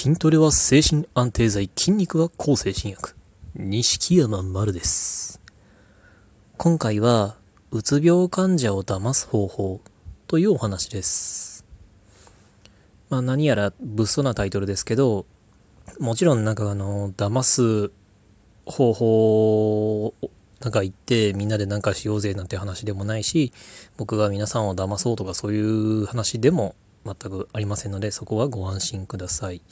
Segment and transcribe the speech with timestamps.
[0.00, 3.16] 筋トレは精神安定剤、筋肉は抗精神薬。
[3.56, 5.40] 錦山丸です。
[6.56, 7.34] 今回は、
[7.72, 9.80] うつ病患者を騙す方法
[10.28, 11.64] というお話です。
[13.10, 15.26] まあ何やら物騒なタイトルですけど、
[15.98, 17.90] もちろんなんかあの、騙す
[18.66, 20.14] 方法を
[20.60, 23.52] なんか言ってみんなでなんかしようぜなんて話でもないし、
[23.96, 26.76] 僕が皆さんを騙そうとかそういう話でも
[27.20, 29.62] 全くありませんので、そこはご安心ください。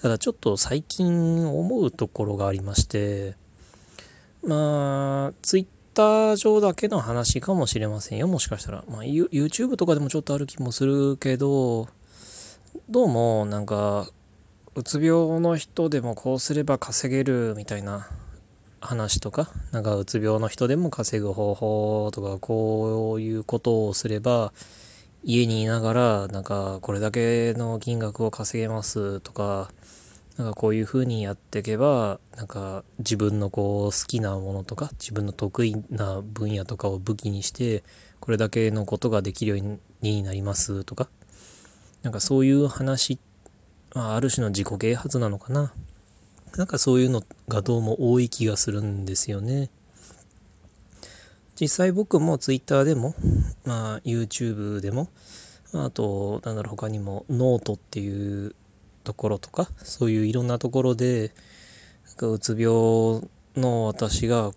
[0.00, 3.36] ただちょっと最近思うところがありまして、
[4.44, 8.84] まあ、ツイッター上だけの話かもしれませんよ、もしかしたら。
[8.88, 11.88] まあ、YouTube とかでもちょっとある気もするけど、
[12.88, 14.08] どうもなんか、
[14.76, 18.08] うつ病の人でもこうすれば稼げるみたいな
[18.80, 24.52] 話とか、なんかうつ病の人でも稼ぐ方法とか、こういうことをすれば、
[25.30, 29.70] 家にいながら、なんかこれだけの金額を稼げますとか、
[30.38, 37.84] なんかこういう風にやっていけば、なんか自分のこう好きなものとか、自分の得意な分野とかを武器にして、
[38.20, 41.10] これだけのことができるようになりますとか、
[42.02, 43.18] なんかそういう話、
[43.94, 45.74] まあ、ある種の自己啓発なのかな。
[46.56, 49.68] なんかそういうのがどうも多い気がするんですよね。
[51.60, 53.14] 実際僕も Twitter でも、
[53.64, 55.08] まあ YouTube でも、
[55.74, 58.54] あと、なんだろう、他にもノートっていう
[59.02, 61.32] ところとか、そういういろんなところで、
[62.06, 64.52] なんかうつ病の私が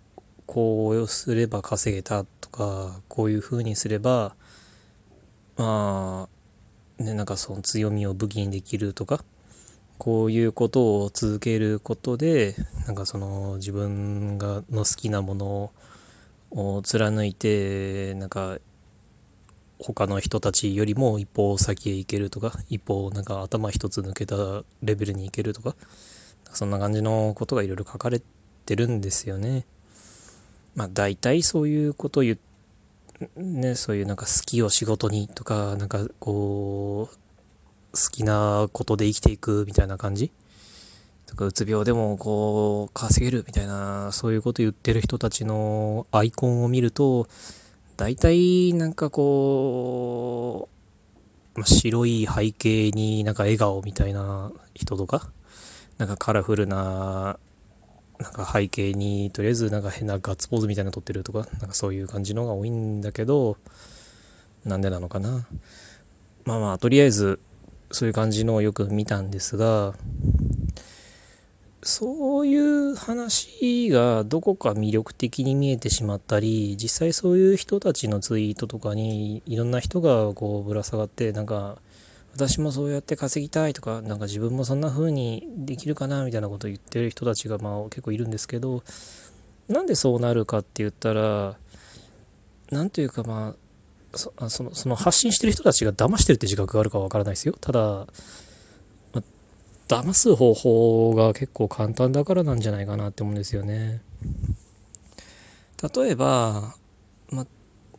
[0.46, 4.36] こうすれば稼げたとか、こういう風にすれば、
[5.58, 6.30] ま
[7.00, 9.24] あ、ね、なんかその強みを武器にできるとか、
[9.98, 15.72] こういうことを続けることで、なんかその自分がの好きなものを
[16.52, 18.60] を貫いて、なんか
[19.80, 24.36] 他の人たちよりも一歩先へ行けるとか、一歩なんか頭一つ抜けた
[24.84, 25.76] レベルに行けるとか、
[26.54, 28.22] そんな感じのことがいろいろ書かれ
[28.66, 29.66] てるんですよね。
[30.76, 32.38] まあ大体そういうことを言
[33.36, 37.16] ね、そういうなんか好きを仕事にとか、なんかこう、
[37.94, 40.32] 好きなことで生きていくみたいな感じ
[41.31, 47.27] とか、うつ病でもこう、稼げるみたいな、そういうこと言ってる人たちのアイコンを見ると、
[47.95, 50.67] 大体なんかこ
[51.55, 55.31] う、まあ白い背景になんか笑顔みたいな人とか、
[55.97, 57.39] なんかカラフルな、
[58.19, 63.55] なんか背景にとりあえずなんか変なガッツポーズみたいなの撮ってるとか、なんかそういう感じのが多いんだけど、
[64.65, 65.48] なんでなのかな。
[66.43, 67.39] まあまあ、とりあえず
[67.92, 69.93] そういう感じのをよく見たんですが、
[71.83, 81.80] そういう話がどこか魅力的に見えてしまったり、実際そういう人たちのツイートとかにいろんな人がこうぶら下がって、なんか
[82.33, 88.83] 私もそうやって稼ぎたいとか、なんか自分もそんな風にできるかなみたいなことを言ってる人たちがまあ結構いるんですけど、
[89.67, 91.58] なんでそうなるかって言ったら、
[92.69, 93.55] なんというかま
[94.13, 97.55] あ、そのその発信してる人たちが騙してるって自覚があるかわからないですよ。
[97.59, 98.08] ただ、
[99.92, 104.02] 騙す方法が結構簡単だからなんじゃないかなって思うんですよね。
[105.96, 106.76] 例えば、
[107.30, 107.46] ま、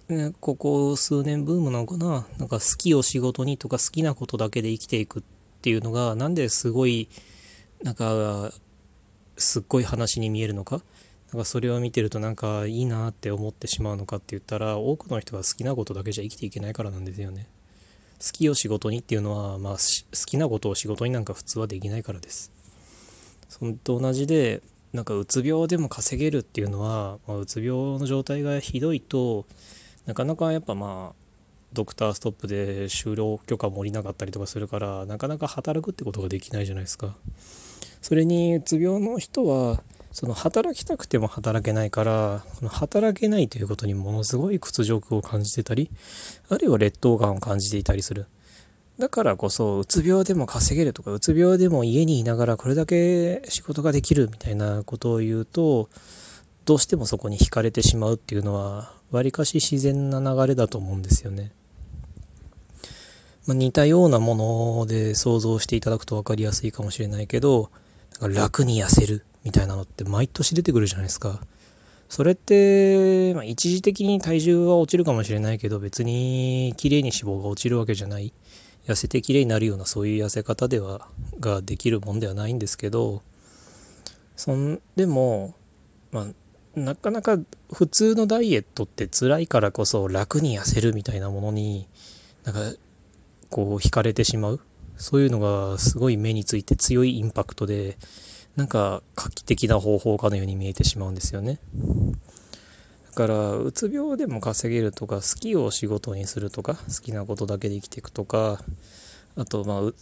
[0.09, 2.27] ね、ここ数年ブームなのかな？
[2.39, 5.23] なんか好きを仕事にとか好きなことだけで生きていくっ
[5.61, 7.11] ていうのがなんですごい
[7.83, 8.53] なんか
[9.37, 10.81] すっごい話に見えるのか？
[11.31, 17.49] なんかそれを見てるとなんかいいなって思ってしまうのかって言ったら多くの人が好きなことだけじゃ生きていけないからなんですよね。
[18.25, 19.79] 好きを仕事にっていうのは、まあ、好
[20.27, 22.53] きなことを仕事になんか普通はできないからです。
[23.49, 24.63] それと同じで
[24.93, 29.47] なんかうつ病でも稼げるっていうのは、まあ、うつ病の状態がひどいと
[30.07, 31.23] なかなかやっぱまあ
[31.73, 37.17] ドクターストップで就労許可も下りなかったりとかするからなかなか働くってことができないじゃないですか。
[38.01, 39.83] それにうつ病の人は
[40.13, 45.91] その働きたくても働けないから、この働けないということにものすごい屈辱を感じてたり、
[46.49, 48.27] あるいは劣等感を感じていたりする。
[48.99, 55.89] だからこそ、うつ病でも稼げるとか、うつ病でも家にいながらこれだけ仕事ができるみたいなことを言うと、
[56.67, 61.53] どうしてもそこに惹かれてしまうっていうのは、わりかし自然な流れだと思うんですよね。
[63.47, 67.71] まあ、似たようなもので想像していただくと分かりやすいかもしれないけど、
[68.21, 71.41] 楽に痩せるみたいなのって毎年出てくるじゃないですか。
[72.09, 78.33] それって、まあ、一時的に体重は落ちるかもしれないけど、別に綺麗に脂肪が落ちるわけじゃない。
[78.87, 81.09] 痩せて綺麗になるようなそういう痩せ方では、
[81.41, 83.23] ができるもんではないんですけど、
[84.37, 85.55] そんでも、
[86.11, 86.27] まあ、
[86.79, 87.39] なかなか
[87.73, 91.87] 普通のダイエットって辛いからこそ楽に痩せるみたいなものに、
[92.45, 92.61] なんか、
[93.49, 94.61] こう惹かれてしまう。
[94.97, 97.97] そういうのがすごい目について強いインパクトで、
[98.57, 101.59] なんか画期的な方法かのように見えてしまうんですよね。
[103.13, 108.63] だから、うつ病でも稼げるとか、好きを仕事にするとか、好きなことだけで生きていくとか、
[109.37, 109.93] あと、まあ、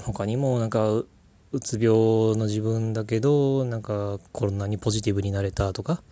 [0.00, 6.02] 他にもなんか、うつ病の自分だけど、なんかこんなにポジティブになれたとか、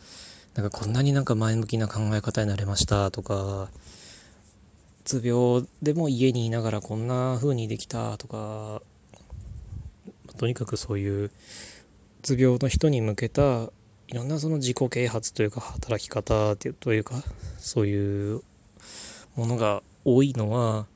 [0.55, 3.69] なんかこんなになんか前向きな考え方になれましたとか、う
[5.05, 8.83] つ病でも家にいながらこんな風にできたとか、
[10.37, 11.31] とにかくそういうう
[12.23, 13.71] つ病の人に向けた
[14.09, 17.23] いろんなその自己啓発というか働き方というか
[17.59, 18.43] そういう
[19.37, 20.87] ものが多いのは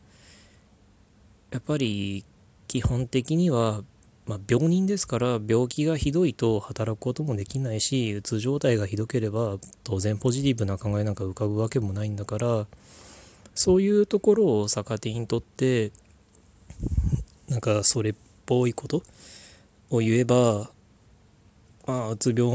[1.50, 2.24] やっぱり
[2.66, 3.82] 基本的には、
[4.26, 12.66] まあ、病人ですから病気がひどいと働くこともできないしうつ状態がひどければ当然ポジティブな考えなんか浮かぶわけもないんだから
[13.54, 15.90] そういうところを逆手にとって
[17.48, 18.14] なんかそれっ
[18.48, 19.02] ぽいこと
[19.90, 20.70] を言えば
[21.88, 22.50] まあ、うつ病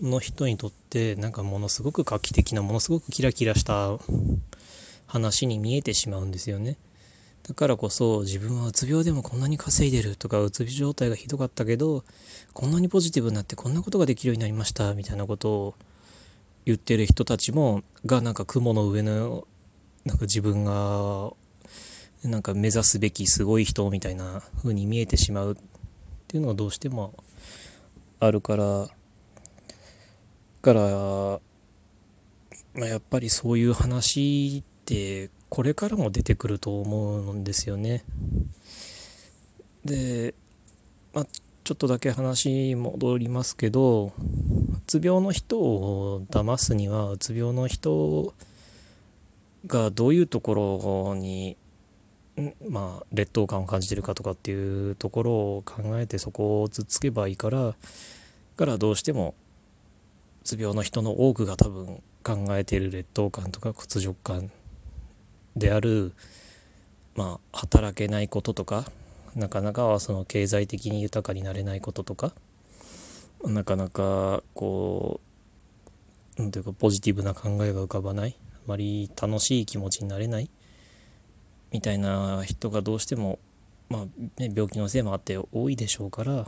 [0.00, 3.98] の人にとってなんかものすごく画期的なものすごくキラキラした
[5.06, 6.78] 話に見えてしまうんですよね。
[7.46, 12.02] だからこそ自分はうつ病でもこんなに稼いでるとかうつ病状態がひどかったけど
[12.54, 15.74] こんなにポジティブになってこんなことができるようになりましたみたいなことを
[16.64, 19.46] 言ってる人たちもがなんか雲の上の
[20.04, 21.32] なんか自分が
[22.24, 25.56] なんか目指すべきすごい人みたいな風に見えてしまうっ
[26.26, 27.14] ていうのがどうしても
[28.20, 28.88] あるから
[30.60, 30.80] から、
[32.74, 38.04] まあ、やっぱりそういう話ってこれからも出てくると思うんですよね。
[39.84, 40.34] で、
[41.14, 41.26] まあ、
[41.64, 44.12] ちょっとだけ話戻りますけどう
[44.86, 48.34] つ病の人を騙すにはうつ病の人
[49.66, 50.54] がどういうとこ
[51.08, 51.56] ろに
[52.68, 57.74] まあ劣等感を感じてるかとかっていうところを考えてそこをつっつけばいいから
[58.56, 59.34] からどうしても
[60.42, 64.50] うつ病の人の多くが多分考えている劣等感とか屈辱感
[65.56, 66.12] である
[67.16, 68.84] まあ働けないこととか
[69.34, 72.32] なかなかはその経済的に豊かになれないこととか
[73.44, 75.20] なかなかこ
[76.38, 80.50] う何ていうかポジティブな考えが浮かばないあまり楽しい気持ちになれない
[81.70, 83.38] みたいな人がどうしても
[83.88, 84.04] まあ
[84.40, 86.46] ね病気のせいもあって多いでしょうからだ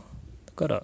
[0.55, 0.83] から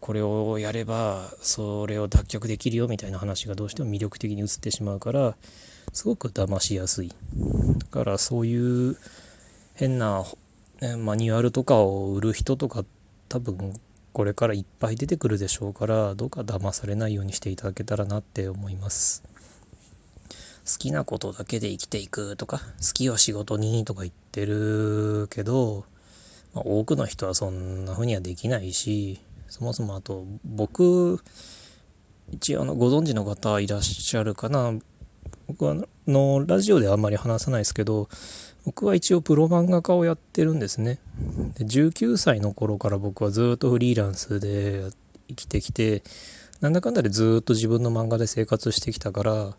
[0.00, 5.34] これをやればそれを脱却できるよみたいな話がどうしても魅力的に映ってしまうから
[5.92, 7.12] すごく騙しやすい。
[7.78, 8.98] だからそういう
[9.74, 10.24] 変な、
[10.82, 12.84] ね、マニュアルとかを売る人とか
[13.30, 13.80] 多分
[14.12, 19.33] これからいっぱい出てくるでしょうからどうか騙されないようにしていただけたらなって思います。
[20.66, 25.84] 好きなことだけで生きていくとか好きを仕事にとか言ってるけど、
[26.54, 31.22] まあ、多くの人はそんな風にはできないしそもそもあと僕
[32.32, 34.72] 一応あのご存知の方いらっしゃるかな。
[35.46, 35.76] 僕は
[36.06, 38.08] のラジオではあんまり話さないですけど
[38.64, 40.98] 僕は一応プロ漫画家をやってるんですね。
[41.58, 44.90] で19歳の頃から僕はずっとフリーランスで
[45.28, 46.02] 生きてきて
[46.60, 49.56] なんだかんだでずっと自分の漫画で生活してきたから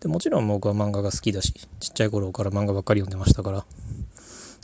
[0.00, 3.64] でもちろん僕は漫画が好きだしちっちゃい頃から漫画ばっかり読んでましたから。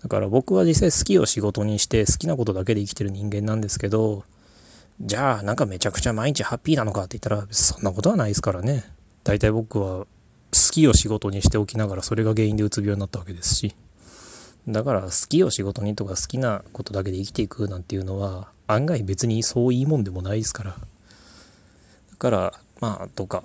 [0.03, 4.25] だから僕は実際好きを仕事にして好きなことだけで生きてる人間なんですけど
[5.01, 8.85] じゃあなんかめちゃくちゃ毎日ハッピーなのかって言ったらそんなことはないですからね。
[9.25, 10.07] 大体僕は好
[10.71, 13.75] きを仕事にしておきながらそれが原因でうつ病になったわけですし。
[14.69, 20.71] だから好きを仕事にとか好きなことだけで生きていくなんていうのは案外別にそういいもんでもないですから。
[20.71, 20.77] だ
[22.19, 23.45] からまあどうか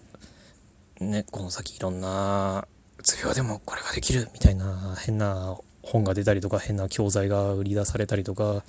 [1.01, 2.67] ねこの先いろんな
[2.97, 8.63] うつ病でもこれができるみたいな変な本が出たりとか変な教材が売り出されたりとか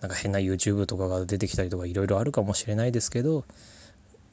[0.00, 3.44] なんか変な YouTube とかが出てきたりとかいろいろあるかもしれないですけど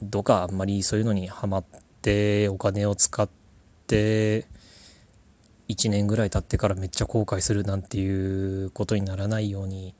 [0.01, 1.65] どうかあんまりそういうのにはまっ
[2.01, 3.29] てお金を使っ
[3.87, 4.45] て
[5.69, 9.95] 1年ぐらい経ってからめっちゃ後悔するなんていうことにならないように、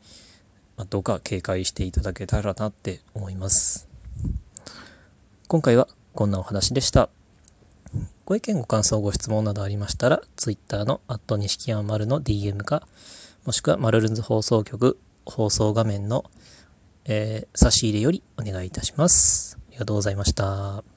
[0.76, 3.88] ま、どうか警戒していただけたらなって思います。
[5.48, 7.10] 今回はこんなお話でした。
[8.32, 12.88] ご意見ご感想ご質問などありましたら Twitter のアット錦山丸の DM か
[13.46, 16.24] もしくはマルルンズ放送局放送画面の、
[17.04, 19.58] えー、差し入れよりお願いいたします。
[19.68, 20.91] ありがとうございました。